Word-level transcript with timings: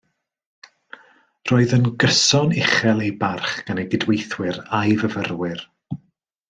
Roedd 1.51 1.75
yn 1.77 1.85
gyson 2.03 2.55
uchel 2.63 3.05
ei 3.09 3.13
barch 3.25 3.55
gan 3.69 3.83
ei 3.85 3.89
gydweithwyr 3.95 4.61
a'i 4.81 5.01
fyfyrwyr 5.03 5.67